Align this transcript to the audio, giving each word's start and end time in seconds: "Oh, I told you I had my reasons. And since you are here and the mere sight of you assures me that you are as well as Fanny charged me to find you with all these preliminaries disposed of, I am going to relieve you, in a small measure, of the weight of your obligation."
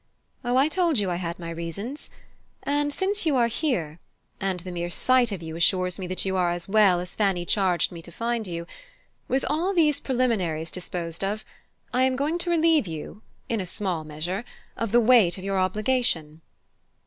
"Oh, 0.43 0.57
I 0.57 0.67
told 0.67 0.97
you 0.97 1.11
I 1.11 1.17
had 1.17 1.37
my 1.37 1.51
reasons. 1.51 2.09
And 2.63 2.91
since 2.91 3.23
you 3.27 3.35
are 3.35 3.45
here 3.45 3.99
and 4.39 4.59
the 4.61 4.71
mere 4.71 4.89
sight 4.89 5.31
of 5.31 5.43
you 5.43 5.55
assures 5.55 5.99
me 5.99 6.07
that 6.07 6.25
you 6.25 6.35
are 6.37 6.49
as 6.49 6.67
well 6.67 6.99
as 6.99 7.13
Fanny 7.13 7.45
charged 7.45 7.91
me 7.91 8.01
to 8.01 8.11
find 8.11 8.47
you 8.47 8.65
with 9.27 9.45
all 9.47 9.75
these 9.75 9.99
preliminaries 9.99 10.71
disposed 10.71 11.23
of, 11.23 11.45
I 11.93 12.01
am 12.01 12.15
going 12.15 12.39
to 12.39 12.49
relieve 12.49 12.87
you, 12.87 13.21
in 13.47 13.61
a 13.61 13.65
small 13.67 14.03
measure, 14.03 14.43
of 14.75 14.91
the 14.91 14.99
weight 14.99 15.37
of 15.37 15.43
your 15.43 15.59
obligation." 15.59 16.41